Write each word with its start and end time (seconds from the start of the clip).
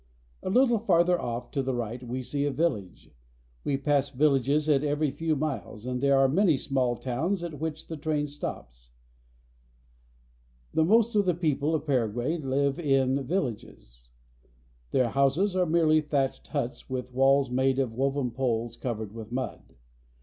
A 0.41 0.49
little 0.49 0.79
farther 0.79 1.21
off 1.21 1.51
to 1.51 1.61
the 1.61 1.75
right 1.75 2.01
we 2.01 2.23
see 2.23 2.43
a 2.45 2.49
village. 2.51 3.11
We 3.63 3.77
pass 3.77 4.09
villages 4.09 4.67
at 4.67 4.83
every 4.83 5.11
few 5.11 5.35
miles, 5.35 5.85
and 5.85 6.01
there 6.01 6.17
are 6.17 6.27
many 6.27 6.57
small 6.57 6.95
towns 6.95 7.43
at 7.43 7.59
which 7.59 7.85
the 7.85 7.97
train 7.97 8.27
stops. 8.27 8.89
The 10.73 10.83
most 10.83 11.13
of 11.15 11.25
the 11.25 11.35
people 11.35 11.75
of 11.75 11.85
TRIP 11.85 12.15
INTO 12.15 12.15
THE 12.15 12.25
INTERIOR. 12.25 12.41
227 12.41 12.75
Paraguay 12.75 13.01
live 13.03 13.07
in 13.19 13.27
villages. 13.27 14.09
Their 14.89 15.09
houses 15.09 15.55
are 15.55 15.67
merely 15.67 16.01
thatched 16.01 16.47
huts 16.47 16.89
with 16.89 17.13
walls 17.13 17.51
made 17.51 17.77
of 17.77 17.93
woven 17.93 18.31
poles 18.31 18.75
covered 18.77 19.13
with 19.13 19.31
mud. 19.31 19.75